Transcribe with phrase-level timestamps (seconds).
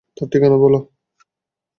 [0.17, 0.79] তার ঠিকানা বলো?